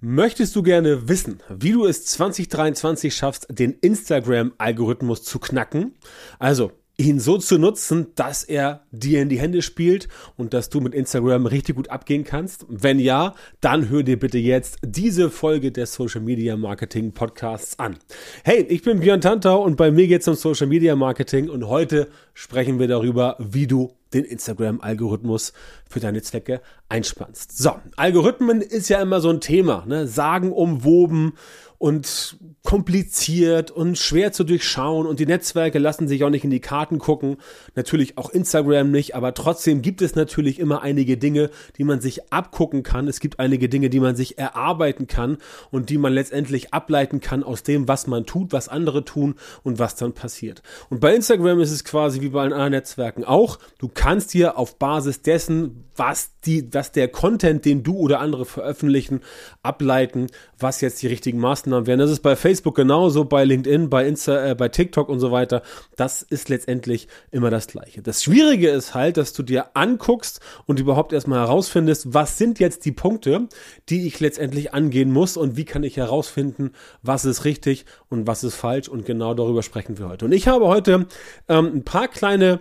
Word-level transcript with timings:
Möchtest 0.00 0.54
du 0.54 0.62
gerne 0.62 1.08
wissen, 1.08 1.40
wie 1.48 1.72
du 1.72 1.84
es 1.84 2.04
2023 2.06 3.12
schaffst, 3.12 3.48
den 3.50 3.72
Instagram-Algorithmus 3.72 5.24
zu 5.24 5.40
knacken? 5.40 5.96
Also 6.38 6.70
ihn 6.98 7.18
so 7.18 7.36
zu 7.38 7.58
nutzen, 7.58 8.06
dass 8.14 8.44
er 8.44 8.84
dir 8.92 9.20
in 9.20 9.28
die 9.28 9.40
Hände 9.40 9.60
spielt 9.60 10.06
und 10.36 10.54
dass 10.54 10.68
du 10.68 10.80
mit 10.80 10.94
Instagram 10.94 11.46
richtig 11.46 11.74
gut 11.74 11.90
abgehen 11.90 12.22
kannst? 12.22 12.64
Wenn 12.68 13.00
ja, 13.00 13.34
dann 13.60 13.88
hör 13.88 14.04
dir 14.04 14.20
bitte 14.20 14.38
jetzt 14.38 14.78
diese 14.84 15.30
Folge 15.30 15.72
des 15.72 15.94
Social 15.94 16.20
Media 16.20 16.56
Marketing 16.56 17.10
Podcasts 17.10 17.76
an. 17.80 17.98
Hey, 18.44 18.66
ich 18.68 18.82
bin 18.82 19.00
Björn 19.00 19.20
Tantau 19.20 19.64
und 19.64 19.76
bei 19.76 19.90
mir 19.90 20.06
geht 20.06 20.20
es 20.20 20.28
um 20.28 20.34
Social 20.34 20.68
Media 20.68 20.94
Marketing 20.94 21.48
und 21.48 21.66
heute 21.66 22.06
sprechen 22.34 22.78
wir 22.78 22.86
darüber, 22.86 23.34
wie 23.40 23.66
du 23.66 23.96
den 24.12 24.24
Instagram-Algorithmus 24.24 25.52
für 25.88 26.00
deine 26.00 26.22
Zwecke 26.22 26.60
einspannst. 26.88 27.56
So, 27.56 27.76
Algorithmen 27.96 28.60
ist 28.60 28.88
ja 28.88 29.00
immer 29.00 29.20
so 29.20 29.30
ein 29.30 29.40
Thema, 29.40 29.84
ne? 29.86 30.06
Sagen 30.06 30.52
umwoben 30.52 31.34
und 31.78 32.36
kompliziert 32.64 33.70
und 33.70 33.96
schwer 33.96 34.32
zu 34.32 34.44
durchschauen 34.44 35.06
und 35.06 35.20
die 35.20 35.26
Netzwerke 35.26 35.78
lassen 35.78 36.08
sich 36.08 36.24
auch 36.24 36.28
nicht 36.28 36.44
in 36.44 36.50
die 36.50 36.60
Karten 36.60 36.98
gucken. 36.98 37.36
Natürlich 37.76 38.18
auch 38.18 38.30
Instagram 38.30 38.90
nicht, 38.90 39.14
aber 39.14 39.32
trotzdem 39.32 39.80
gibt 39.80 40.02
es 40.02 40.16
natürlich 40.16 40.58
immer 40.58 40.82
einige 40.82 41.16
Dinge, 41.16 41.50
die 41.78 41.84
man 41.84 42.00
sich 42.00 42.32
abgucken 42.32 42.82
kann. 42.82 43.06
Es 43.06 43.20
gibt 43.20 43.38
einige 43.38 43.68
Dinge, 43.68 43.90
die 43.90 44.00
man 44.00 44.16
sich 44.16 44.38
erarbeiten 44.38 45.06
kann 45.06 45.38
und 45.70 45.88
die 45.88 45.98
man 45.98 46.12
letztendlich 46.12 46.74
ableiten 46.74 47.20
kann 47.20 47.44
aus 47.44 47.62
dem, 47.62 47.86
was 47.86 48.06
man 48.06 48.26
tut, 48.26 48.52
was 48.52 48.68
andere 48.68 49.04
tun 49.04 49.36
und 49.62 49.78
was 49.78 49.94
dann 49.94 50.12
passiert. 50.12 50.62
Und 50.90 51.00
bei 51.00 51.14
Instagram 51.14 51.60
ist 51.60 51.70
es 51.70 51.84
quasi 51.84 52.20
wie 52.20 52.28
bei 52.28 52.42
allen 52.42 52.52
anderen 52.52 52.72
Netzwerken 52.72 53.24
auch. 53.24 53.60
Du 53.78 53.88
kannst 53.88 54.34
dir 54.34 54.58
auf 54.58 54.78
Basis 54.78 55.22
dessen, 55.22 55.84
was 55.96 56.32
die, 56.44 56.68
was 56.78 56.92
der 56.92 57.08
Content, 57.08 57.64
den 57.64 57.82
du 57.82 57.96
oder 57.96 58.20
andere 58.20 58.44
veröffentlichen, 58.44 59.20
ableiten, 59.64 60.28
was 60.60 60.80
jetzt 60.80 61.02
die 61.02 61.08
richtigen 61.08 61.40
Maßnahmen 61.40 61.88
werden. 61.88 61.98
Das 61.98 62.10
ist 62.10 62.20
bei 62.20 62.36
Facebook 62.36 62.76
genauso, 62.76 63.24
bei 63.24 63.44
LinkedIn, 63.44 63.90
bei 63.90 64.06
Insta, 64.06 64.50
äh, 64.50 64.54
bei 64.54 64.68
TikTok 64.68 65.08
und 65.08 65.18
so 65.18 65.32
weiter. 65.32 65.62
Das 65.96 66.22
ist 66.22 66.48
letztendlich 66.48 67.08
immer 67.32 67.50
das 67.50 67.66
Gleiche. 67.66 68.00
Das 68.00 68.22
Schwierige 68.22 68.70
ist 68.70 68.94
halt, 68.94 69.16
dass 69.16 69.32
du 69.32 69.42
dir 69.42 69.76
anguckst 69.76 70.38
und 70.66 70.78
überhaupt 70.78 71.12
erstmal 71.12 71.40
herausfindest, 71.40 72.14
was 72.14 72.38
sind 72.38 72.60
jetzt 72.60 72.84
die 72.84 72.92
Punkte, 72.92 73.48
die 73.88 74.06
ich 74.06 74.20
letztendlich 74.20 74.72
angehen 74.72 75.10
muss 75.10 75.36
und 75.36 75.56
wie 75.56 75.64
kann 75.64 75.82
ich 75.82 75.96
herausfinden, 75.96 76.70
was 77.02 77.24
ist 77.24 77.44
richtig 77.44 77.86
und 78.08 78.28
was 78.28 78.44
ist 78.44 78.54
falsch 78.54 78.88
und 78.88 79.04
genau 79.04 79.34
darüber 79.34 79.64
sprechen 79.64 79.98
wir 79.98 80.08
heute. 80.08 80.26
Und 80.26 80.32
ich 80.32 80.46
habe 80.46 80.68
heute 80.68 81.08
ähm, 81.48 81.72
ein 81.74 81.82
paar 81.82 82.06
kleine 82.06 82.60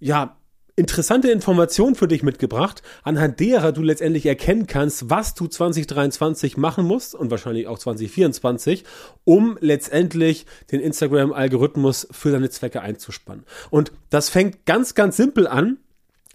ja, 0.00 0.37
interessante 0.78 1.30
Information 1.30 1.94
für 1.94 2.08
dich 2.08 2.22
mitgebracht, 2.22 2.82
anhand 3.02 3.40
derer 3.40 3.72
du 3.72 3.82
letztendlich 3.82 4.24
erkennen 4.26 4.66
kannst, 4.66 5.10
was 5.10 5.34
du 5.34 5.48
2023 5.48 6.56
machen 6.56 6.86
musst 6.86 7.14
und 7.14 7.30
wahrscheinlich 7.30 7.66
auch 7.66 7.78
2024, 7.78 8.84
um 9.24 9.58
letztendlich 9.60 10.46
den 10.70 10.80
Instagram-Algorithmus 10.80 12.06
für 12.12 12.30
deine 12.30 12.48
Zwecke 12.48 12.80
einzuspannen. 12.80 13.44
Und 13.70 13.92
das 14.10 14.28
fängt 14.28 14.64
ganz, 14.64 14.94
ganz 14.94 15.16
simpel 15.16 15.46
an 15.46 15.78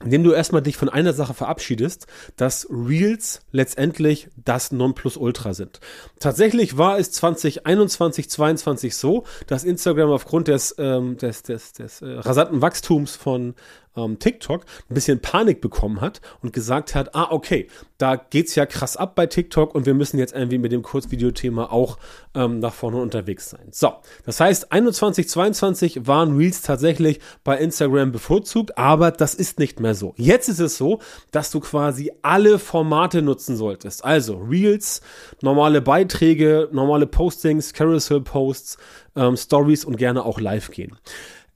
indem 0.03 0.23
du 0.23 0.31
erstmal 0.31 0.61
dich 0.61 0.77
von 0.77 0.89
einer 0.89 1.14
Sache 1.14 1.33
verabschiedest, 1.33 2.08
dass 2.36 2.67
Reels 2.69 3.41
letztendlich 3.52 4.27
das 4.36 4.71
Nonplusultra 4.71 5.53
sind. 5.53 5.80
Tatsächlich 6.19 6.77
war 6.77 6.99
es 6.99 7.11
2021, 7.11 8.30
2022 8.30 8.97
so, 8.97 9.23
dass 9.47 9.64
Instagram 9.64 10.09
aufgrund 10.09 10.47
des, 10.47 10.75
ähm, 10.77 11.17
des, 11.17 11.44
des, 11.44 11.73
des 11.73 12.02
äh, 12.02 12.09
rasanten 12.09 12.61
Wachstums 12.61 13.16
von 13.16 13.55
ähm, 13.95 14.19
TikTok 14.19 14.66
ein 14.89 14.94
bisschen 14.94 15.19
Panik 15.19 15.61
bekommen 15.61 16.02
hat 16.02 16.22
und 16.41 16.53
gesagt 16.53 16.95
hat, 16.95 17.16
ah, 17.16 17.27
okay, 17.31 17.67
da 17.97 18.16
geht's 18.16 18.55
ja 18.55 18.66
krass 18.66 18.97
ab 18.97 19.16
bei 19.16 19.27
TikTok 19.27 19.73
und 19.73 19.86
wir 19.86 19.94
müssen 19.94 20.17
jetzt 20.17 20.33
irgendwie 20.33 20.58
mit 20.58 20.72
dem 20.72 20.81
Kurzvideothema 20.81 21.66
auch 21.66 21.97
ähm, 22.36 22.59
nach 22.59 22.73
vorne 22.73 22.97
unterwegs 22.97 23.49
sein. 23.49 23.67
So, 23.71 23.94
das 24.25 24.39
heißt, 24.39 24.71
21, 24.71 25.30
22 25.30 26.08
waren 26.08 26.36
Reels 26.36 26.61
tatsächlich 26.61 27.19
bei 27.44 27.58
Instagram 27.58 28.11
bevorzugt, 28.11 28.77
aber 28.77 29.11
das 29.11 29.36
ist 29.36 29.59
nicht 29.59 29.80
mehr 29.80 29.95
so. 29.95 30.14
Jetzt 30.17 30.49
ist 30.49 30.60
es 30.60 30.77
so, 30.77 30.99
dass 31.31 31.52
du 31.52 31.60
quasi 31.60 32.11
alle 32.21 32.60
Formate 32.60 33.21
nutzen 33.21 33.55
solltest. 33.55 34.04
Also 34.04 34.37
Reels, 34.37 35.02
normale 35.42 35.81
Beiträge, 35.81 36.70
normale 36.71 37.08
Postings, 37.08 37.73
Carousel-Posts, 37.73 38.77
ähm, 39.15 39.37
Stories 39.37 39.86
und 39.86 39.98
gerne 39.98 40.25
auch 40.25 40.39
live 40.39 40.71
gehen. 40.71 40.98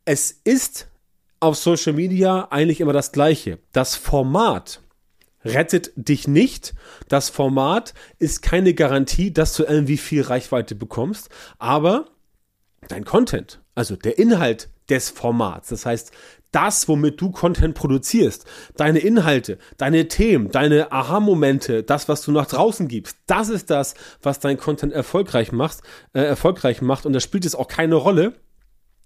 Es 0.06 0.32
ist 0.32 0.88
auf 1.40 1.58
Social 1.58 1.94
Media 1.94 2.48
eigentlich 2.50 2.82
immer 2.82 2.94
das 2.94 3.12
Gleiche. 3.12 3.60
Das 3.72 3.96
Format 3.96 4.82
rettet 5.44 5.92
dich 5.96 6.28
nicht. 6.28 6.74
Das 7.08 7.30
Format 7.30 7.94
ist 8.20 8.42
keine 8.42 8.74
Garantie, 8.74 9.32
dass 9.32 9.56
du 9.56 9.64
irgendwie 9.64 9.98
viel 9.98 10.22
Reichweite 10.22 10.76
bekommst, 10.76 11.30
aber 11.58 12.06
dein 12.88 13.06
Content, 13.06 13.62
also 13.76 13.96
der 13.96 14.18
Inhalt 14.18 14.70
des 14.90 15.10
Formats, 15.10 15.70
das 15.70 15.86
heißt, 15.86 16.12
das, 16.52 16.88
womit 16.88 17.20
du 17.20 17.32
Content 17.32 17.76
produzierst, 17.76 18.46
deine 18.78 19.00
Inhalte, 19.00 19.58
deine 19.78 20.08
Themen, 20.08 20.50
deine 20.50 20.92
Aha-Momente, 20.92 21.84
das, 21.84 22.08
was 22.08 22.22
du 22.22 22.32
nach 22.32 22.48
draußen 22.48 22.88
gibst, 22.88 23.18
das 23.28 23.50
ist 23.50 23.70
das, 23.70 23.96
was 24.22 24.40
dein 24.40 24.58
Content 24.58 24.94
erfolgreich 24.94 25.52
macht, 25.52 25.80
äh, 26.14 26.22
erfolgreich 26.22 26.82
macht. 26.82 27.06
Und 27.06 27.14
da 27.14 27.20
spielt 27.20 27.46
es 27.46 27.54
auch 27.54 27.68
keine 27.68 27.96
Rolle, 27.96 28.34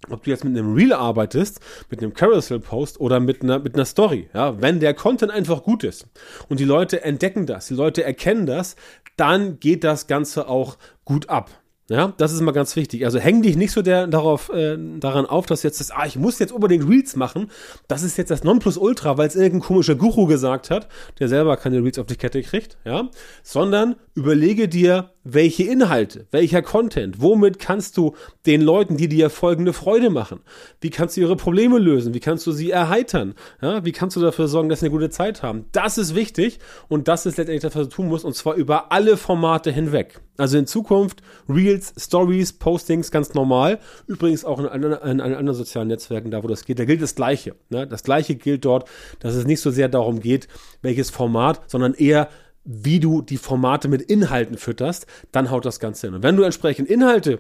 ob 0.10 0.24
du 0.24 0.30
jetzt 0.30 0.44
mit 0.44 0.58
einem 0.58 0.74
Reel 0.74 0.94
arbeitest, 0.94 1.60
mit 1.90 2.02
einem 2.02 2.14
Carousel-Post 2.14 3.00
oder 3.00 3.20
mit 3.20 3.44
einer, 3.44 3.60
mit 3.60 3.76
einer 3.76 3.86
Story, 3.86 4.30
ja, 4.34 4.62
wenn 4.62 4.80
der 4.80 4.94
Content 4.94 5.32
einfach 5.32 5.64
gut 5.64 5.84
ist 5.84 6.08
und 6.50 6.60
die 6.60 6.66
Leute 6.66 7.04
entdecken 7.04 7.46
das, 7.46 7.68
die 7.68 7.76
Leute 7.76 8.04
erkennen 8.04 8.46
das, 8.46 8.76
dann 9.18 9.60
geht 9.60 9.84
das 9.84 10.08
Ganze 10.08 10.48
auch 10.48 10.78
gut 11.06 11.30
ab. 11.30 11.62
Ja, 11.92 12.14
das 12.16 12.32
ist 12.32 12.40
immer 12.40 12.54
ganz 12.54 12.78
wichtig. 12.78 13.04
Also 13.04 13.20
häng 13.20 13.42
dich 13.42 13.58
nicht 13.58 13.74
so 13.74 13.82
der, 13.82 14.08
darauf, 14.08 14.48
äh, 14.48 14.78
daran 14.78 15.26
auf, 15.26 15.46
dass 15.46 15.62
jetzt 15.62 15.82
das, 15.82 15.92
ah, 15.92 16.06
ich 16.06 16.16
muss 16.16 16.40
jetzt 16.40 16.54
unbedingt 16.54 16.88
Reels 16.88 17.18
machen. 17.18 17.52
Das 17.90 18.02
ist 18.02 18.18
jetzt 18.18 18.32
das 18.32 18.46
Nonplusultra, 18.46 19.18
weil 19.18 19.28
es 19.28 19.36
irgendein 19.36 19.68
komischer 19.68 19.96
Guru 19.96 20.26
gesagt 20.26 20.70
hat, 20.70 20.88
der 21.20 21.28
selber 21.28 21.58
keine 21.58 21.84
Reels 21.84 22.00
auf 22.00 22.08
die 22.08 22.16
Kette 22.16 22.44
kriegt, 22.44 22.78
ja. 22.86 23.10
Sondern 23.44 23.98
überlege 24.16 24.70
dir, 24.70 25.10
welche 25.24 25.64
Inhalte, 25.64 26.26
welcher 26.32 26.62
Content, 26.62 27.22
womit 27.22 27.60
kannst 27.60 27.98
du 27.98 28.16
den 28.46 28.62
Leuten, 28.62 28.98
die 28.98 29.08
dir 29.08 29.30
folgende 29.30 29.74
Freude 29.74 30.10
machen? 30.10 30.40
Wie 30.80 30.90
kannst 30.90 31.16
du 31.16 31.22
ihre 31.22 31.36
Probleme 31.36 31.78
lösen? 31.78 32.14
Wie 32.14 32.20
kannst 32.20 32.48
du 32.48 32.52
sie 32.52 32.72
erheitern? 32.72 33.36
Ja, 33.62 33.86
wie 33.86 33.92
kannst 33.92 34.16
du 34.16 34.22
dafür 34.22 34.48
sorgen, 34.48 34.70
dass 34.70 34.80
sie 34.80 34.88
eine 34.88 34.94
gute 34.94 35.10
Zeit 35.10 35.44
haben? 35.44 35.66
Das 35.72 35.98
ist 35.98 36.16
wichtig 36.16 36.60
und 36.88 37.08
das 37.08 37.26
ist 37.26 37.38
letztendlich 37.38 37.62
das, 37.62 37.76
was 37.76 37.90
du 37.90 37.96
tun 37.96 38.08
musst 38.08 38.26
und 38.26 38.36
zwar 38.36 38.56
über 38.56 38.92
alle 38.92 39.18
Formate 39.18 39.72
hinweg. 39.72 40.22
Also 40.38 40.58
in 40.58 40.66
Zukunft 40.66 41.22
Reels, 41.48 41.94
Stories, 41.98 42.54
Postings 42.54 43.12
ganz 43.12 43.36
normal. 43.36 43.80
Übrigens 44.08 44.44
auch 44.44 44.60
in, 44.60 44.66
in, 44.66 44.84
in 44.84 45.22
anderen 45.22 45.54
sozialen 45.54 45.90
Netzwerken, 45.90 46.32
da 46.32 46.44
wo 46.44 46.48
das 46.48 46.66
geht, 46.66 46.80
da 46.80 46.86
gilt 46.86 47.02
das 47.02 47.14
Gleiche. 47.14 47.56
Ne? 47.70 47.86
Das 47.86 48.04
Gleiche 48.04 48.36
gilt 48.36 48.66
dort, 48.66 48.90
dass 49.20 49.36
es 49.36 49.46
nicht 49.46 49.62
so 49.62 49.70
sehr 49.70 49.88
darum 49.88 50.20
geht, 50.20 50.48
welches 50.82 51.12
Format, 51.12 51.62
sondern 51.70 51.94
eher 51.94 52.30
wie 52.64 53.00
du 53.00 53.22
die 53.22 53.38
Formate 53.38 53.88
mit 53.88 54.02
Inhalten 54.02 54.58
fütterst, 54.58 55.08
dann 55.32 55.52
haut 55.52 55.66
das 55.66 55.80
Ganze 55.80 56.08
hin. 56.08 56.16
Und 56.16 56.24
wenn 56.24 56.38
du 56.38 56.44
entsprechend 56.44 56.90
Inhalte 56.90 57.40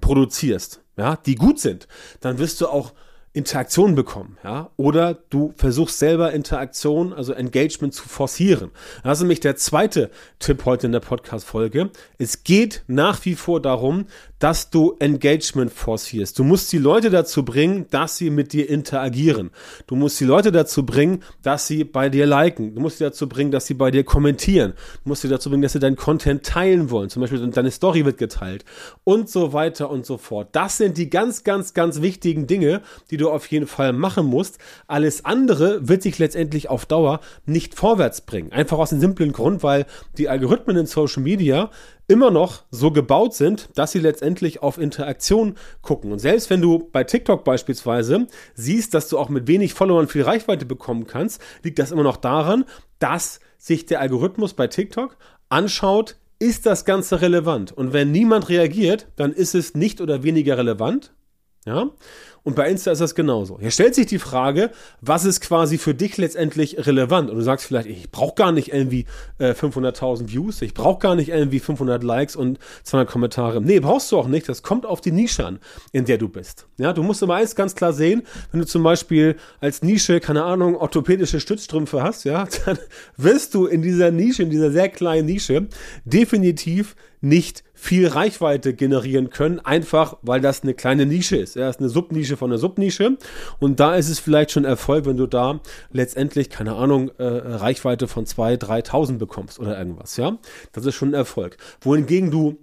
produzierst, 0.00 0.82
ja, 0.96 1.16
die 1.16 1.34
gut 1.34 1.60
sind, 1.60 1.88
dann 2.20 2.38
wirst 2.38 2.60
du 2.60 2.68
auch 2.68 2.92
Interaktion 3.32 3.94
bekommen, 3.94 4.38
ja, 4.42 4.70
oder 4.76 5.14
du 5.14 5.52
versuchst 5.56 5.98
selber 5.98 6.32
Interaktion, 6.32 7.12
also 7.12 7.34
Engagement 7.34 7.94
zu 7.94 8.08
forcieren. 8.08 8.70
Das 9.04 9.18
ist 9.18 9.22
nämlich 9.22 9.40
der 9.40 9.54
zweite 9.56 10.10
Tipp 10.38 10.64
heute 10.64 10.86
in 10.86 10.92
der 10.92 11.00
Podcast-Folge. 11.00 11.90
Es 12.16 12.42
geht 12.42 12.84
nach 12.86 13.24
wie 13.24 13.34
vor 13.34 13.60
darum, 13.60 14.06
dass 14.38 14.70
du 14.70 14.96
Engagement 14.98 15.72
forcierst. 15.72 16.38
Du 16.38 16.44
musst 16.44 16.72
die 16.72 16.78
Leute 16.78 17.10
dazu 17.10 17.44
bringen, 17.44 17.86
dass 17.90 18.16
sie 18.16 18.30
mit 18.30 18.52
dir 18.52 18.68
interagieren. 18.68 19.50
Du 19.86 19.96
musst 19.96 20.20
die 20.20 20.24
Leute 20.24 20.52
dazu 20.52 20.86
bringen, 20.86 21.22
dass 21.42 21.66
sie 21.66 21.84
bei 21.84 22.08
dir 22.08 22.26
liken. 22.26 22.74
Du 22.74 22.80
musst 22.80 22.98
sie 22.98 23.04
dazu 23.04 23.28
bringen, 23.28 23.50
dass 23.50 23.66
sie 23.66 23.74
bei 23.74 23.90
dir 23.90 24.04
kommentieren. 24.04 24.74
Du 25.04 25.08
musst 25.08 25.22
sie 25.22 25.28
dazu 25.28 25.50
bringen, 25.50 25.62
dass 25.62 25.72
sie 25.72 25.80
deinen 25.80 25.96
Content 25.96 26.44
teilen 26.44 26.90
wollen. 26.90 27.10
Zum 27.10 27.20
Beispiel 27.20 27.44
deine 27.50 27.70
Story 27.70 28.04
wird 28.04 28.18
geteilt 28.18 28.64
und 29.04 29.28
so 29.28 29.52
weiter 29.52 29.90
und 29.90 30.06
so 30.06 30.18
fort. 30.18 30.48
Das 30.52 30.76
sind 30.76 30.98
die 30.98 31.10
ganz, 31.10 31.44
ganz, 31.44 31.74
ganz 31.74 32.00
wichtigen 32.00 32.46
Dinge, 32.46 32.82
die 33.10 33.16
du 33.16 33.30
auf 33.30 33.46
jeden 33.46 33.66
Fall 33.66 33.92
machen 33.92 34.26
musst. 34.26 34.58
Alles 34.86 35.24
andere 35.24 35.88
wird 35.88 36.02
sich 36.02 36.18
letztendlich 36.18 36.70
auf 36.70 36.86
Dauer 36.86 37.20
nicht 37.46 37.74
vorwärts 37.74 38.20
bringen. 38.20 38.52
Einfach 38.52 38.78
aus 38.78 38.90
dem 38.90 39.00
simplen 39.00 39.32
Grund, 39.32 39.62
weil 39.62 39.86
die 40.16 40.28
Algorithmen 40.28 40.76
in 40.76 40.86
Social 40.86 41.22
Media 41.22 41.70
immer 42.08 42.30
noch 42.30 42.64
so 42.70 42.90
gebaut 42.90 43.34
sind, 43.34 43.68
dass 43.74 43.92
sie 43.92 44.00
letztendlich 44.00 44.62
auf 44.62 44.78
Interaktion 44.78 45.56
gucken. 45.82 46.10
Und 46.10 46.18
selbst 46.18 46.50
wenn 46.50 46.62
du 46.62 46.88
bei 46.90 47.04
TikTok 47.04 47.44
beispielsweise 47.44 48.26
siehst, 48.54 48.94
dass 48.94 49.08
du 49.08 49.18
auch 49.18 49.28
mit 49.28 49.46
wenig 49.46 49.74
Followern 49.74 50.08
viel 50.08 50.22
Reichweite 50.22 50.64
bekommen 50.64 51.06
kannst, 51.06 51.40
liegt 51.62 51.78
das 51.78 51.92
immer 51.92 52.02
noch 52.02 52.16
daran, 52.16 52.64
dass 52.98 53.40
sich 53.58 53.86
der 53.86 54.00
Algorithmus 54.00 54.54
bei 54.54 54.66
TikTok 54.66 55.16
anschaut, 55.50 56.16
ist 56.38 56.66
das 56.66 56.84
Ganze 56.84 57.20
relevant? 57.20 57.72
Und 57.72 57.92
wenn 57.92 58.10
niemand 58.10 58.48
reagiert, 58.48 59.08
dann 59.16 59.32
ist 59.32 59.54
es 59.54 59.74
nicht 59.74 60.00
oder 60.00 60.22
weniger 60.22 60.56
relevant. 60.56 61.12
Ja? 61.66 61.90
Und 62.42 62.56
bei 62.56 62.68
Insta 62.68 62.90
ist 62.90 63.00
das 63.00 63.14
genauso. 63.14 63.58
Hier 63.60 63.70
stellt 63.70 63.94
sich 63.94 64.06
die 64.06 64.18
Frage, 64.18 64.70
was 65.00 65.24
ist 65.24 65.40
quasi 65.40 65.78
für 65.78 65.94
dich 65.94 66.16
letztendlich 66.16 66.86
relevant? 66.86 67.30
Und 67.30 67.36
du 67.36 67.42
sagst 67.42 67.66
vielleicht, 67.66 67.88
ich 67.88 68.10
brauche 68.10 68.34
gar 68.34 68.52
nicht 68.52 68.72
irgendwie 68.72 69.06
äh, 69.38 69.52
500.000 69.52 70.28
Views, 70.28 70.62
ich 70.62 70.74
brauche 70.74 70.98
gar 70.98 71.14
nicht 71.14 71.28
irgendwie 71.28 71.60
500 71.60 72.02
Likes 72.02 72.36
und 72.36 72.58
200 72.84 73.10
Kommentare. 73.10 73.60
Nee, 73.60 73.80
brauchst 73.80 74.10
du 74.12 74.18
auch 74.18 74.28
nicht. 74.28 74.48
Das 74.48 74.62
kommt 74.62 74.86
auf 74.86 75.00
die 75.00 75.12
Nische 75.12 75.44
an, 75.44 75.58
in 75.92 76.04
der 76.04 76.18
du 76.18 76.28
bist. 76.28 76.66
Ja, 76.78 76.92
du 76.92 77.02
musst 77.02 77.22
immer 77.22 77.34
eins 77.34 77.54
ganz 77.54 77.74
klar 77.74 77.92
sehen, 77.92 78.22
wenn 78.52 78.60
du 78.60 78.66
zum 78.66 78.82
Beispiel 78.82 79.36
als 79.60 79.82
Nische, 79.82 80.20
keine 80.20 80.44
Ahnung, 80.44 80.76
orthopädische 80.76 81.40
Stützstrümpfe 81.40 82.02
hast, 82.02 82.24
ja, 82.24 82.46
dann 82.64 82.78
wirst 83.16 83.54
du 83.54 83.66
in 83.66 83.82
dieser 83.82 84.10
Nische, 84.10 84.42
in 84.42 84.50
dieser 84.50 84.70
sehr 84.70 84.88
kleinen 84.88 85.26
Nische, 85.26 85.66
definitiv 86.04 86.94
nicht 87.20 87.64
viel 87.74 88.08
Reichweite 88.08 88.74
generieren 88.74 89.30
können, 89.30 89.60
einfach 89.60 90.16
weil 90.22 90.40
das 90.40 90.62
eine 90.62 90.74
kleine 90.74 91.06
Nische 91.06 91.36
ist. 91.36 91.56
Ja, 91.56 91.68
ist 91.68 91.80
eine 91.80 91.88
Subnische 91.88 92.27
von 92.36 92.50
einer 92.50 92.58
Subnische 92.58 93.16
und 93.58 93.80
da 93.80 93.94
ist 93.94 94.08
es 94.08 94.18
vielleicht 94.18 94.50
schon 94.50 94.64
Erfolg, 94.64 95.06
wenn 95.06 95.16
du 95.16 95.26
da 95.26 95.60
letztendlich, 95.92 96.50
keine 96.50 96.74
Ahnung, 96.74 97.10
äh, 97.18 97.24
Reichweite 97.24 98.08
von 98.08 98.26
2.000, 98.26 98.58
3.000 98.58 99.18
bekommst 99.18 99.58
oder 99.58 99.78
irgendwas, 99.78 100.16
ja. 100.16 100.38
Das 100.72 100.84
ist 100.86 100.94
schon 100.94 101.10
ein 101.10 101.14
Erfolg. 101.14 101.56
Wohingegen 101.80 102.30
du 102.30 102.58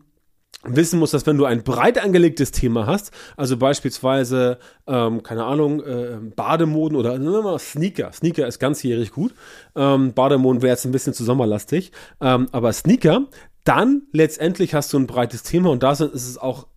wissen 0.66 1.00
musst, 1.00 1.14
dass 1.14 1.26
wenn 1.26 1.38
du 1.38 1.46
ein 1.46 1.64
breit 1.64 2.04
angelegtes 2.04 2.52
Thema 2.52 2.88
hast, 2.88 3.12
also 3.38 3.58
beispielsweise, 3.58 4.58
ähm, 4.88 5.24
keine 5.24 5.46
Ahnung, 5.46 5.82
äh, 5.84 6.18
Bademoden 6.36 6.98
oder 6.98 7.18
mal, 7.18 7.60
Sneaker. 7.60 8.12
Sneaker 8.12 8.48
ist 8.48 8.60
ganzjährig 8.60 9.12
gut. 9.12 9.34
Ähm, 9.76 10.14
Bademoden 10.14 10.62
wäre 10.62 10.72
jetzt 10.72 10.86
ein 10.86 10.92
bisschen 10.92 11.14
zu 11.14 11.24
sommerlastig. 11.24 11.92
Ähm, 12.22 12.48
aber 12.52 12.74
Sneaker, 12.74 13.28
dann 13.64 14.04
letztendlich 14.12 14.74
hast 14.74 14.94
du 14.94 15.00
ein 15.00 15.08
breites 15.08 15.44
Thema 15.44 15.70
und 15.70 15.84
da 15.84 15.92
ist 15.92 16.02
es 16.02 16.38
auch 16.38 16.68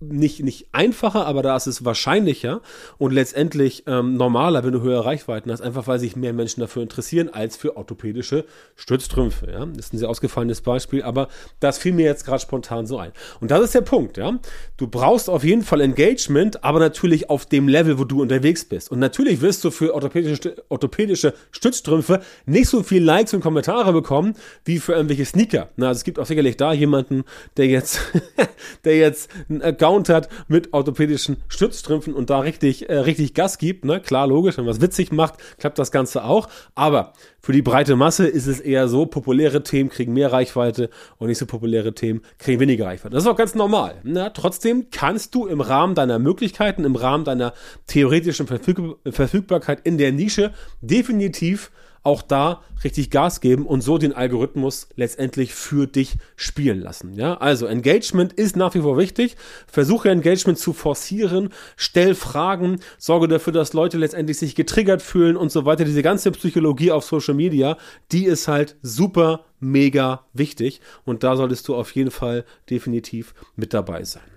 nicht, 0.00 0.42
nicht 0.42 0.68
einfacher, 0.72 1.26
aber 1.26 1.42
da 1.42 1.56
ist 1.56 1.66
es 1.66 1.84
wahrscheinlicher 1.84 2.60
und 2.98 3.12
letztendlich 3.12 3.84
ähm, 3.86 4.16
normaler, 4.16 4.64
wenn 4.64 4.72
du 4.72 4.80
höhere 4.80 5.04
Reichweiten 5.04 5.50
hast, 5.50 5.60
einfach 5.60 5.86
weil 5.86 5.98
sich 5.98 6.16
mehr 6.16 6.32
Menschen 6.32 6.60
dafür 6.60 6.82
interessieren 6.82 7.28
als 7.32 7.56
für 7.56 7.76
orthopädische 7.76 8.44
Stützstrümpfe. 8.76 9.50
Ja? 9.50 9.66
Das 9.66 9.86
ist 9.86 9.94
ein 9.94 9.98
sehr 9.98 10.08
ausgefallenes 10.08 10.60
Beispiel, 10.60 11.02
aber 11.02 11.28
das 11.60 11.78
fiel 11.78 11.92
mir 11.92 12.04
jetzt 12.04 12.24
gerade 12.24 12.40
spontan 12.40 12.86
so 12.86 12.98
ein. 12.98 13.12
Und 13.40 13.50
das 13.50 13.62
ist 13.62 13.74
der 13.74 13.80
Punkt, 13.80 14.16
ja. 14.16 14.38
Du 14.76 14.86
brauchst 14.86 15.30
auf 15.30 15.44
jeden 15.44 15.62
Fall 15.62 15.80
Engagement, 15.80 16.64
aber 16.64 16.78
natürlich 16.78 17.30
auf 17.30 17.46
dem 17.46 17.68
Level, 17.68 17.98
wo 17.98 18.04
du 18.04 18.22
unterwegs 18.22 18.64
bist. 18.64 18.90
Und 18.90 18.98
natürlich 18.98 19.40
wirst 19.40 19.64
du 19.64 19.70
für 19.70 19.94
orthopädische, 19.94 20.56
orthopädische 20.68 21.34
Stützstrümpfe 21.50 22.20
nicht 22.46 22.68
so 22.68 22.82
viel 22.82 23.02
Likes 23.02 23.34
und 23.34 23.40
Kommentare 23.40 23.92
bekommen, 23.92 24.34
wie 24.64 24.78
für 24.78 24.92
irgendwelche 24.92 25.24
Sneaker. 25.24 25.70
Na, 25.76 25.88
also 25.88 25.98
es 25.98 26.04
gibt 26.04 26.18
auch 26.18 26.26
sicherlich 26.26 26.56
da 26.56 26.72
jemanden, 26.72 27.24
der 27.56 27.66
jetzt, 27.66 28.00
der 28.84 28.96
jetzt 28.96 29.30
einen 29.48 29.62
Account 29.62 29.93
Hat 30.08 30.28
mit 30.48 30.72
orthopädischen 30.72 31.36
Stützstrümpfen 31.48 32.14
und 32.14 32.30
da 32.30 32.40
richtig, 32.40 32.88
äh, 32.88 32.98
richtig 32.98 33.34
Gas 33.34 33.58
gibt, 33.58 33.84
ne? 33.84 34.00
Klar, 34.00 34.26
logisch, 34.26 34.56
wenn 34.56 34.64
man 34.64 34.74
was 34.74 34.80
witzig 34.80 35.12
macht, 35.12 35.34
klappt 35.58 35.78
das 35.78 35.90
Ganze 35.90 36.24
auch. 36.24 36.48
Aber 36.74 37.12
für 37.40 37.52
die 37.52 37.62
breite 37.62 37.96
Masse 37.96 38.26
ist 38.26 38.46
es 38.46 38.60
eher 38.60 38.88
so, 38.88 39.06
populäre 39.06 39.62
Themen 39.62 39.90
kriegen 39.90 40.12
mehr 40.12 40.32
Reichweite 40.32 40.90
und 41.18 41.28
nicht 41.28 41.38
so 41.38 41.46
populäre 41.46 41.94
Themen 41.94 42.22
kriegen 42.38 42.60
weniger 42.60 42.86
Reichweite. 42.86 43.14
Das 43.14 43.24
ist 43.24 43.28
auch 43.28 43.36
ganz 43.36 43.54
normal. 43.54 43.96
Ne? 44.02 44.30
Trotzdem 44.34 44.86
kannst 44.90 45.34
du 45.34 45.46
im 45.46 45.60
Rahmen 45.60 45.94
deiner 45.94 46.18
Möglichkeiten, 46.18 46.84
im 46.84 46.96
Rahmen 46.96 47.24
deiner 47.24 47.52
theoretischen 47.86 48.46
Verfügbarkeit 48.46 49.80
in 49.84 49.98
der 49.98 50.12
Nische 50.12 50.52
definitiv 50.80 51.70
auch 52.04 52.22
da 52.22 52.62
richtig 52.84 53.10
Gas 53.10 53.40
geben 53.40 53.66
und 53.66 53.80
so 53.80 53.98
den 53.98 54.12
Algorithmus 54.12 54.88
letztendlich 54.94 55.54
für 55.54 55.86
dich 55.86 56.16
spielen 56.36 56.80
lassen. 56.80 57.14
Ja, 57.14 57.34
also 57.38 57.66
Engagement 57.66 58.34
ist 58.34 58.56
nach 58.56 58.74
wie 58.74 58.82
vor 58.82 58.98
wichtig. 58.98 59.36
Versuche 59.66 60.10
Engagement 60.10 60.58
zu 60.58 60.72
forcieren, 60.74 61.48
stell 61.76 62.14
Fragen, 62.14 62.80
sorge 62.98 63.26
dafür, 63.26 63.52
dass 63.52 63.72
Leute 63.72 63.98
letztendlich 63.98 64.38
sich 64.38 64.54
getriggert 64.54 65.02
fühlen 65.02 65.36
und 65.36 65.50
so 65.50 65.64
weiter. 65.64 65.84
Diese 65.84 66.02
ganze 66.02 66.30
Psychologie 66.30 66.92
auf 66.92 67.04
Social 67.04 67.34
Media, 67.34 67.78
die 68.12 68.26
ist 68.26 68.48
halt 68.48 68.76
super 68.82 69.46
mega 69.58 70.26
wichtig 70.34 70.80
und 71.04 71.24
da 71.24 71.36
solltest 71.36 71.66
du 71.68 71.74
auf 71.74 71.90
jeden 71.92 72.10
Fall 72.10 72.44
definitiv 72.68 73.34
mit 73.56 73.72
dabei 73.72 74.04
sein. 74.04 74.33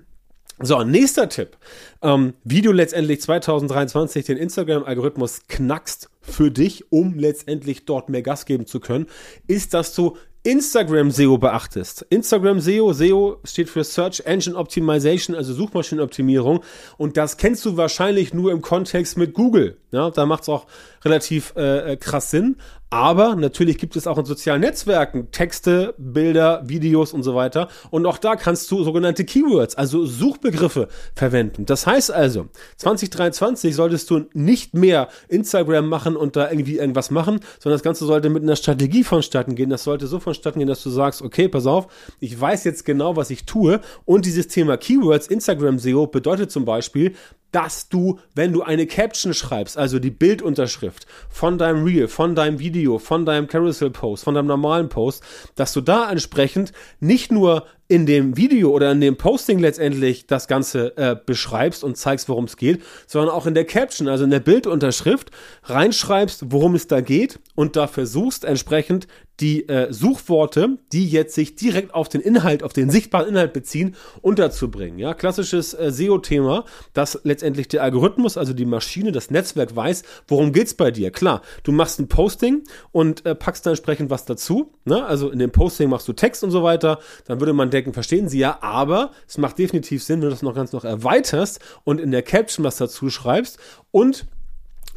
So, 0.60 0.84
nächster 0.84 1.30
Tipp. 1.30 1.56
Ähm, 2.02 2.34
wie 2.44 2.64
du 2.64 2.72
letztendlich 2.72 3.22
2023 3.22 4.26
den 4.26 4.38
Instagram-Algorithmus 4.38 5.44
knackst 5.48 6.10
für 6.22 6.50
dich, 6.50 6.92
um 6.92 7.14
letztendlich 7.20 7.86
dort 7.86 8.10
mehr 8.10 8.24
Gas 8.24 8.46
geben 8.46 8.66
zu 8.66 8.80
können, 8.80 9.06
ist, 9.46 9.76
dass 9.76 9.94
du 9.94 10.18
Instagram 10.42 11.12
SEO 11.12 11.38
beachtest. 11.38 12.08
Instagram 12.10 12.60
SEO, 12.60 12.92
SEO 12.94 13.38
steht 13.44 13.70
für 13.70 13.84
Search 13.84 14.22
Engine 14.22 14.56
Optimization, 14.56 15.36
also 15.36 15.54
Suchmaschinenoptimierung. 15.54 16.64
Und 16.98 17.18
das 17.18 17.38
kennst 17.38 17.64
du 17.66 17.78
wahrscheinlich 17.78 18.34
nur 18.34 18.52
im 18.52 18.62
Kontext 18.62 19.18
mit 19.18 19.34
Google. 19.34 19.78
Ja, 19.92 20.10
da 20.10 20.26
macht 20.26 20.44
es 20.44 20.50
auch 20.50 20.66
relativ 21.04 21.54
äh, 21.56 21.94
äh, 21.94 21.98
krass 21.98 22.32
Sinn. 22.32 22.56
Aber 22.90 23.36
natürlich 23.36 23.78
gibt 23.78 23.98
es 23.98 24.08
auch 24.08 24.18
in 24.18 24.24
sozialen 24.24 24.62
Netzwerken 24.62 25.30
Texte, 25.32 25.94
Bilder, 25.98 26.62
Videos 26.66 27.12
und 27.12 27.24
so 27.24 27.36
weiter. 27.36 27.68
Und 27.90 28.06
auch 28.06 28.18
da 28.18 28.38
kannst 28.38 28.72
du 28.72 28.82
sogenannte 28.84 29.26
Keywords, 29.26 29.76
also 29.76 30.06
Suchbegriffe 30.06 30.88
verwenden. 31.14 31.66
Das 31.66 31.86
heißt 31.86 32.12
also, 32.12 32.48
2023 32.78 33.76
solltest 33.76 34.10
du 34.10 34.26
nicht 34.34 34.74
mehr 34.74 35.10
Instagram 35.28 35.90
machen 35.90 36.16
und 36.16 36.38
da 36.38 36.50
irgendwie 36.50 36.78
irgendwas 36.78 37.12
machen, 37.12 37.42
sondern 37.60 37.76
das 37.76 37.84
Ganze 37.84 38.06
sollte 38.06 38.30
mit 38.30 38.44
einer 38.44 38.56
Strategie 38.56 39.04
vonstatten 39.04 39.56
gehen. 39.56 39.70
Das 39.70 39.84
sollte 39.84 40.08
so 40.08 40.22
vonstatten 40.22 40.60
gehen, 40.60 40.70
dass 40.70 40.82
du 40.82 40.90
sagst, 40.90 41.22
okay, 41.22 41.50
pass 41.50 41.66
auf, 41.66 41.88
ich 42.22 42.40
weiß 42.40 42.64
jetzt 42.64 42.86
genau, 42.86 43.18
was 43.18 43.32
ich 43.32 43.46
tue. 43.46 43.82
Und 44.06 44.26
dieses 44.26 44.48
Thema 44.48 44.78
Keywords, 44.78 45.28
Instagram 45.28 45.78
SEO 45.78 46.08
bedeutet 46.08 46.52
zum 46.52 46.64
Beispiel, 46.64 47.16
dass 47.52 47.90
du, 47.90 48.20
wenn 48.36 48.54
du 48.54 48.62
eine 48.64 48.88
Caption 48.88 49.34
schreibst, 49.34 49.78
also 49.78 50.00
die 50.00 50.12
Bildunterschrift 50.12 51.08
von 51.30 51.58
deinem 51.58 51.84
Reel, 51.84 52.08
von 52.08 52.36
deinem 52.36 52.60
Video, 52.60 53.00
von 53.00 53.26
deinem 53.26 53.48
Carousel-Post, 53.48 54.24
von 54.24 54.36
deinem 54.36 54.48
normalen 54.48 54.90
Post, 54.90 55.24
dass 55.56 55.74
du 55.74 55.82
da 55.82 56.12
entsprechend 56.12 56.74
nicht 57.00 57.32
nur 57.32 57.66
in 57.88 58.06
dem 58.06 58.36
Video 58.36 58.72
oder 58.72 58.92
in 58.92 59.02
dem 59.02 59.18
Posting 59.18 59.60
letztendlich 59.60 60.28
das 60.28 60.48
Ganze 60.48 60.98
äh, 60.98 61.16
beschreibst 61.26 61.84
und 61.84 61.98
zeigst, 61.98 62.28
worum 62.28 62.46
es 62.46 62.58
geht, 62.58 62.84
sondern 63.06 63.34
auch 63.34 63.46
in 63.46 63.54
der 63.54 63.66
Caption, 63.66 64.08
also 64.08 64.24
in 64.24 64.30
der 64.30 64.40
Bildunterschrift, 64.40 65.32
reinschreibst, 65.64 66.46
worum 66.52 66.76
es 66.76 66.88
da 66.88 67.02
geht 67.02 67.40
und 67.56 67.76
da 67.76 67.88
versuchst 67.88 68.44
entsprechend 68.44 69.08
die 69.40 69.70
äh, 69.70 69.94
Suchworte, 69.94 70.80
die 70.92 71.08
jetzt 71.08 71.36
sich 71.36 71.56
direkt 71.56 71.94
auf 71.94 72.10
den 72.10 72.22
Inhalt, 72.22 72.64
auf 72.64 72.74
den 72.74 72.90
sichtbaren 72.90 73.30
Inhalt 73.30 73.54
beziehen, 73.54 73.96
unterzubringen. 74.22 74.98
Ja, 74.98 75.14
klassisches 75.14 75.74
äh, 75.74 75.92
SEO-Thema, 75.92 76.66
dass 76.94 77.20
letztendlich 77.24 77.68
der 77.68 77.84
Algorithmus, 77.84 78.38
also 78.38 78.54
die 78.54 78.66
Maschine, 78.66 79.12
das 79.12 79.30
Netzwerk 79.30 79.76
weiß, 79.76 80.04
worum 80.28 80.54
geht's 80.54 80.74
bei 80.74 80.90
dir. 80.90 81.12
Klar, 81.12 81.44
du 81.64 81.72
machst 81.72 82.00
ein 82.00 82.08
Posting 82.08 82.64
und 82.92 83.26
äh, 83.26 83.36
packst 83.36 83.66
da 83.66 83.72
entsprechend 83.72 84.10
was 84.10 84.26
dazu. 84.26 84.74
Ne? 84.86 85.06
Also 85.06 85.30
in 85.30 85.40
dem 85.40 85.52
Posting 85.52 85.90
machst 85.90 86.08
du 86.08 86.14
Text 86.14 86.44
und 86.44 86.52
so 86.52 86.64
weiter. 86.64 87.00
Dann 87.26 87.40
würde 87.40 87.54
man 87.54 87.70
denken, 87.70 87.77
verstehen 87.94 88.30
Sie 88.30 88.40
ja, 88.40 88.60
aber 88.62 89.12
es 89.28 89.38
macht 89.38 89.58
definitiv 89.58 90.04
Sinn, 90.04 90.22
wenn 90.22 90.30
du 90.30 90.32
das 90.32 90.42
noch 90.42 90.56
ganz 90.56 90.72
noch 90.72 90.84
erweiterst 90.84 91.60
und 91.84 92.00
in 92.00 92.12
der 92.12 92.24
Caption 92.24 92.66
was 92.66 92.78
dazu 92.78 93.10
schreibst 93.10 93.60
und 93.92 94.26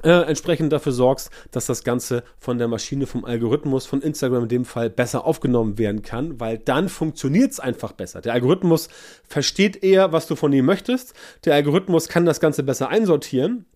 äh, 0.03 0.09
entsprechend 0.11 0.73
dafür 0.73 0.93
sorgst, 0.93 1.31
dass 1.51 1.67
das 1.67 1.85
Ganze 1.85 2.23
von 2.39 2.59
der 2.59 2.69
Maschine, 2.69 3.07
vom 3.07 3.25
Algorithmus, 3.25 3.87
von 3.87 4.01
Instagram 4.01 4.45
in 4.45 4.49
dem 4.49 4.65
Fall 4.65 4.89
besser 4.89 5.27
aufgenommen 5.27 5.79
werden 5.79 6.03
kann, 6.03 6.41
weil 6.41 6.59
dann 6.59 6.89
funktioniert 6.89 7.53
es 7.53 7.61
einfach 7.61 7.93
besser. 7.93 8.21
Der 8.21 8.33
Algorithmus 8.33 8.89
versteht 9.29 9.83
eher, 9.83 10.13
was 10.13 10.27
du 10.27 10.37
von 10.37 10.53
ihm 10.53 10.65
möchtest. 10.65 11.15
Der 11.45 11.55
Algorithmus 11.55 12.09
kann 12.09 12.25
das 12.25 12.41
Ganze 12.41 12.63
besser 12.63 12.89
einsortieren. 12.89 13.67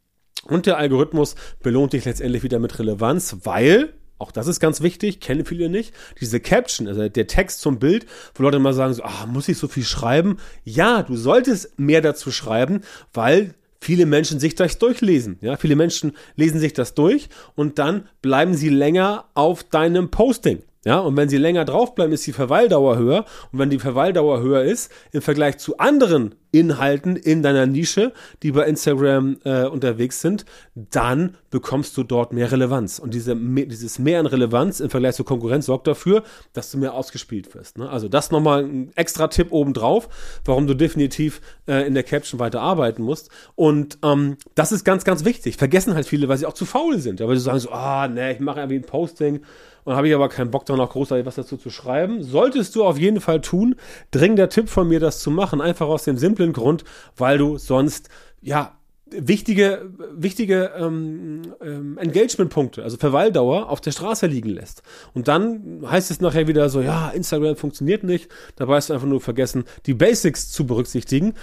Und 0.46 0.66
der 0.66 0.76
Algorithmus 0.76 1.37
belohnt 1.62 1.94
dich 1.94 2.04
letztendlich 2.04 2.42
wieder 2.42 2.58
mit 2.58 2.78
Relevanz, 2.78 3.38
weil 3.44 3.94
auch 4.18 4.33
das 4.33 4.47
ist 4.47 4.61
ganz 4.61 4.80
wichtig, 4.80 5.21
kennen 5.21 5.44
viele 5.44 5.68
nicht. 5.68 5.92
Diese 6.21 6.40
Caption, 6.40 6.87
also 6.87 7.09
der 7.09 7.26
Text 7.26 7.61
zum 7.61 7.78
Bild, 7.78 8.06
wo 8.35 8.42
Leute 8.42 8.59
mal 8.59 8.73
sagen, 8.73 8.94
so, 8.94 9.02
ah, 9.02 9.26
muss 9.26 9.49
ich 9.49 9.59
so 9.59 9.68
viel 9.68 9.85
schreiben? 9.85 10.38
Ja, 10.64 11.02
du 11.02 11.16
solltest 11.16 11.78
mehr 11.78 12.00
dazu 12.00 12.30
schreiben, 12.30 12.83
weil 13.12 13.54
viele 13.80 14.06
Menschen 14.06 14.40
sich 14.40 14.54
das 14.54 14.78
durchlesen. 14.78 15.38
Ja, 15.40 15.56
viele 15.56 15.76
Menschen 15.76 16.12
lesen 16.37 16.59
sich 16.61 16.73
das 16.73 16.94
durch 16.94 17.28
und 17.54 17.78
dann 17.78 18.09
bleiben 18.23 18.54
sie 18.54 18.71
länger 18.71 19.26
auf 19.35 19.64
deinem 19.64 20.11
Posting. 20.11 20.62
Ja, 20.84 20.98
und 21.00 21.16
wenn 21.16 21.28
sie 21.28 21.38
länger 21.38 21.64
draufbleiben, 21.64 22.12
ist 22.12 22.26
die 22.26 22.32
Verweildauer 22.32 22.98
höher. 22.98 23.24
Und 23.52 23.58
wenn 23.58 23.70
die 23.70 23.78
Verweildauer 23.78 24.40
höher 24.40 24.62
ist, 24.62 24.92
im 25.12 25.22
Vergleich 25.22 25.58
zu 25.58 25.78
anderen 25.78 26.34
Inhalten 26.54 27.16
in 27.16 27.42
deiner 27.42 27.66
Nische, 27.66 28.12
die 28.42 28.52
bei 28.52 28.64
Instagram 28.66 29.38
äh, 29.44 29.64
unterwegs 29.64 30.20
sind, 30.20 30.44
dann 30.74 31.36
bekommst 31.50 31.96
du 31.96 32.04
dort 32.04 32.32
mehr 32.32 32.52
Relevanz. 32.52 33.00
Und 33.00 33.12
diese, 33.12 33.34
dieses 33.34 33.98
Mehr 33.98 34.20
an 34.20 34.26
Relevanz 34.26 34.78
im 34.78 34.88
Vergleich 34.88 35.16
zur 35.16 35.24
Konkurrenz 35.24 35.66
sorgt 35.66 35.88
dafür, 35.88 36.22
dass 36.52 36.70
du 36.70 36.78
mehr 36.78 36.94
ausgespielt 36.94 37.52
wirst. 37.56 37.78
Ne? 37.78 37.88
Also 37.88 38.08
das 38.08 38.30
nochmal 38.30 38.64
ein 38.64 38.92
extra 38.94 39.26
Tipp 39.26 39.48
obendrauf, 39.50 40.08
warum 40.44 40.68
du 40.68 40.74
definitiv 40.74 41.40
äh, 41.66 41.86
in 41.86 41.94
der 41.94 42.04
Caption 42.04 42.38
weiter 42.38 42.60
arbeiten 42.60 43.02
musst. 43.02 43.30
Und 43.56 43.98
ähm, 44.04 44.36
das 44.54 44.70
ist 44.70 44.84
ganz, 44.84 45.04
ganz 45.04 45.24
wichtig. 45.24 45.56
Vergessen 45.56 45.94
halt 45.94 46.06
viele, 46.06 46.28
weil 46.28 46.38
sie 46.38 46.46
auch 46.46 46.54
zu 46.54 46.66
faul 46.66 47.00
sind. 47.00 47.18
Ja, 47.18 47.26
weil 47.26 47.36
sie 47.36 47.42
sagen 47.42 47.58
so, 47.58 47.70
ah, 47.70 48.06
ne, 48.06 48.32
ich 48.32 48.38
mache 48.38 48.60
irgendwie 48.60 48.76
ein 48.76 48.86
Posting 48.86 49.40
und 49.84 49.94
habe 49.94 50.08
ich 50.08 50.14
aber 50.14 50.28
keinen 50.28 50.50
Bock, 50.50 50.66
da 50.66 50.76
noch 50.76 50.90
großartig 50.90 51.26
was 51.26 51.36
dazu 51.36 51.56
zu 51.56 51.70
schreiben. 51.70 52.22
Solltest 52.22 52.74
du 52.74 52.84
auf 52.84 52.98
jeden 52.98 53.20
Fall 53.20 53.40
tun. 53.40 53.76
Dringender 54.10 54.48
Tipp 54.48 54.68
von 54.68 54.88
mir, 54.88 55.00
das 55.00 55.20
zu 55.20 55.30
machen. 55.30 55.60
Einfach 55.60 55.86
aus 55.86 56.04
dem 56.04 56.16
simplen 56.16 56.52
Grund, 56.52 56.84
weil 57.16 57.38
du 57.38 57.58
sonst, 57.58 58.08
ja, 58.40 58.76
wichtige, 59.10 59.90
wichtige 60.12 60.72
ähm, 60.76 61.42
ähm, 61.62 61.98
Engagement-Punkte, 61.98 62.82
also 62.82 62.96
Verweildauer, 62.96 63.68
auf 63.68 63.80
der 63.80 63.92
Straße 63.92 64.26
liegen 64.26 64.48
lässt. 64.48 64.82
Und 65.12 65.28
dann 65.28 65.82
heißt 65.88 66.10
es 66.10 66.20
nachher 66.20 66.48
wieder 66.48 66.68
so, 66.68 66.80
ja, 66.80 67.10
Instagram 67.10 67.56
funktioniert 67.56 68.02
nicht. 68.02 68.28
Dabei 68.56 68.76
hast 68.76 68.90
du 68.90 68.94
einfach 68.94 69.06
nur 69.06 69.20
vergessen, 69.20 69.64
die 69.86 69.94
Basics 69.94 70.50
zu 70.50 70.66
berücksichtigen. 70.66 71.34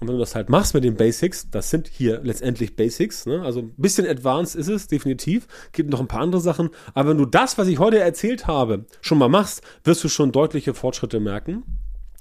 Und 0.00 0.08
wenn 0.08 0.14
du 0.14 0.20
das 0.20 0.34
halt 0.34 0.48
machst 0.48 0.74
mit 0.74 0.84
den 0.84 0.96
Basics, 0.96 1.50
das 1.50 1.70
sind 1.70 1.88
hier 1.88 2.20
letztendlich 2.22 2.76
Basics, 2.76 3.26
ne? 3.26 3.42
also 3.42 3.60
ein 3.60 3.74
bisschen 3.76 4.06
advanced 4.06 4.56
ist 4.56 4.68
es, 4.68 4.88
definitiv, 4.88 5.46
gibt 5.72 5.90
noch 5.90 6.00
ein 6.00 6.08
paar 6.08 6.20
andere 6.20 6.40
Sachen, 6.40 6.70
aber 6.94 7.10
wenn 7.10 7.18
du 7.18 7.26
das, 7.26 7.58
was 7.58 7.68
ich 7.68 7.78
heute 7.78 7.98
erzählt 7.98 8.46
habe, 8.46 8.86
schon 9.00 9.18
mal 9.18 9.28
machst, 9.28 9.62
wirst 9.84 10.02
du 10.04 10.08
schon 10.08 10.32
deutliche 10.32 10.74
Fortschritte 10.74 11.20
merken. 11.20 11.62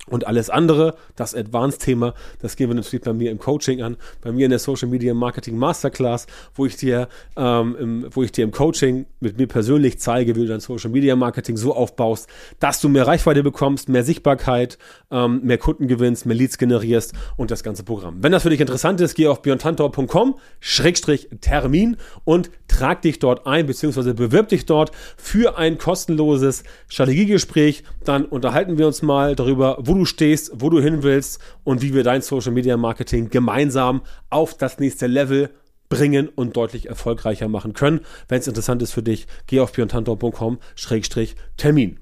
Und 0.08 0.28
alles 0.28 0.50
andere, 0.50 0.96
das 1.16 1.34
Advanced-Thema, 1.34 2.14
das 2.42 2.58
gehen 2.58 2.70
wir 2.70 2.76
natürlich 2.76 3.06
bei 3.06 3.14
mir 3.14 3.32
im 3.32 3.40
Coaching 3.40 3.82
an, 3.82 3.96
bei 4.22 4.34
mir 4.34 4.46
in 4.46 4.50
der 4.50 4.60
Social 4.60 4.90
Media 4.90 5.14
Marketing 5.14 5.58
Masterclass, 5.58 6.28
wo 6.56 6.66
ich 6.66 6.76
dir, 6.76 7.08
ähm, 7.38 7.78
im, 7.80 8.08
wo 8.12 8.22
ich 8.22 8.34
dir 8.34 8.44
im 8.44 8.52
Coaching 8.52 9.06
mit 9.22 9.38
mir 9.38 9.48
persönlich 9.48 10.00
zeige, 10.00 10.36
wie 10.36 10.42
du 10.42 10.48
dein 10.48 10.60
Social 10.60 10.90
Media 10.90 11.16
Marketing 11.16 11.56
so 11.56 11.74
aufbaust, 11.74 12.28
dass 12.60 12.82
du 12.82 12.90
mehr 12.90 13.08
Reichweite 13.08 13.44
bekommst, 13.44 13.88
mehr 13.88 14.04
Sichtbarkeit, 14.04 14.78
ähm, 15.10 15.40
mehr 15.44 15.58
Kunden 15.58 15.88
gewinnst, 15.88 16.26
mehr 16.26 16.36
Leads 16.36 16.58
generierst 16.58 17.14
und 17.38 17.50
das 17.50 17.64
ganze 17.64 17.84
Programm. 17.84 18.18
Wenn 18.22 18.34
das 18.34 18.44
für 18.44 18.50
dich 18.50 18.60
interessant 18.60 19.00
ist, 19.00 19.16
geh 19.16 19.28
auf 19.28 19.42
björntantor.com 19.42 20.36
Schrägstrich 20.60 21.30
Termin 21.40 21.96
und 22.26 22.52
trag 22.68 23.02
dich 23.04 23.20
dort 23.20 23.48
ein, 23.48 23.68
beziehungsweise 23.68 24.14
bewirb 24.14 24.50
dich 24.50 24.66
dort 24.66 24.92
für 25.16 25.58
ein 25.58 25.78
kostenloses 25.78 26.64
Strategiegespräch. 26.90 27.84
Dann 28.04 28.26
unterhalten 28.26 28.78
wir 28.78 28.88
uns 28.88 29.02
mal 29.02 29.36
darüber, 29.36 29.78
du 29.94 30.06
stehst, 30.06 30.52
wo 30.56 30.70
du 30.70 30.82
hin 30.82 31.04
willst 31.04 31.40
und 31.64 31.82
wie 31.82 31.94
wir 31.94 32.04
dein 32.04 32.22
Social 32.22 32.52
Media 32.52 32.76
Marketing 32.78 33.30
gemeinsam 33.30 34.02
auf 34.30 34.56
das 34.56 34.80
nächste 34.80 35.08
Level 35.08 35.50
bringen 35.90 36.30
und 36.30 36.56
deutlich 36.58 36.90
erfolgreicher 36.90 37.48
machen 37.48 37.74
können. 37.74 38.02
Wenn 38.28 38.40
es 38.40 38.48
interessant 38.48 38.82
ist 38.82 38.94
für 38.94 39.04
dich, 39.04 39.28
geh 39.48 39.60
auf 39.60 39.74
björntantor.com-termin. 39.74 42.00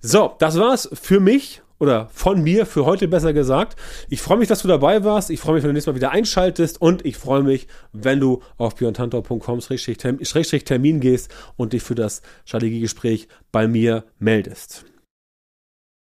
So, 0.00 0.34
das 0.38 0.58
war's 0.58 0.88
für 0.92 1.18
mich 1.20 1.62
oder 1.78 2.08
von 2.12 2.42
mir 2.42 2.66
für 2.66 2.84
heute 2.86 3.06
besser 3.08 3.32
gesagt. 3.32 3.76
Ich 4.08 4.20
freue 4.22 4.38
mich, 4.38 4.46
dass 4.48 4.62
du 4.62 4.68
dabei 4.68 5.02
warst. 5.04 5.30
Ich 5.30 5.40
freue 5.40 5.54
mich, 5.54 5.64
wenn 5.64 5.70
du 5.70 5.74
nächstes 5.74 5.92
Mal 5.92 5.96
wieder 5.96 6.12
einschaltest 6.12 6.80
und 6.80 7.04
ich 7.04 7.16
freue 7.16 7.42
mich, 7.42 7.66
wenn 7.92 8.20
du 8.20 8.44
auf 8.56 8.76
björntantor.com-termin 8.76 11.00
gehst 11.00 11.34
und 11.56 11.72
dich 11.72 11.82
für 11.82 11.96
das 11.96 12.22
Strategiegespräch 12.44 13.26
bei 13.52 13.68
mir 13.68 14.04
meldest. 14.18 14.86